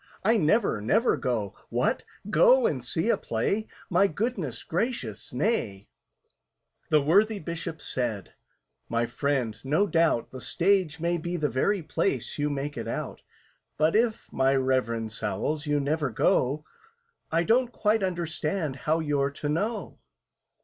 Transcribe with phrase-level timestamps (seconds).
[0.23, 1.53] I never, never go!
[1.69, 2.03] What!
[2.31, 3.67] Go and see a play?
[3.87, 5.89] My goodness gracious, nay!"
[6.89, 8.33] The worthy Bishop said,
[8.89, 13.21] "My friend, no doubt The Stage may be the place you make it out;
[13.77, 16.65] But if, my REVEREND SOWLS, you never go,
[17.31, 19.99] I don't quite understand how you're to know."